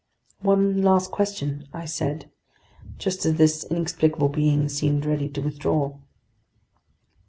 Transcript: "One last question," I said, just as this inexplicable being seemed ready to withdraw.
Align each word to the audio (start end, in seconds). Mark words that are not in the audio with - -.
"One 0.39 0.81
last 0.81 1.11
question," 1.11 1.67
I 1.73 1.85
said, 1.85 2.31
just 2.97 3.23
as 3.27 3.35
this 3.35 3.63
inexplicable 3.65 4.29
being 4.29 4.67
seemed 4.67 5.05
ready 5.05 5.29
to 5.29 5.41
withdraw. 5.41 5.95